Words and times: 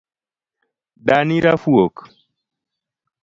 Dani 1.05 1.37
rafuok 1.45 1.95